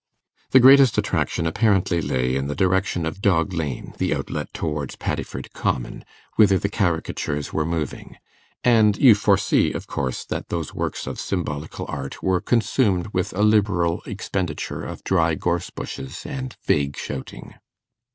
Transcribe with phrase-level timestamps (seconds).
[0.49, 5.53] The greatest attraction apparently lay in the direction of Dog Lane, the outlet towards Paddiford
[5.53, 6.03] Common,
[6.37, 8.15] whither the caricatures were moving;
[8.63, 13.43] and you foresee, of course, that those works of symbolical art were consumed with a
[13.43, 17.53] liberal expenditure of dry gorse bushes and vague shouting.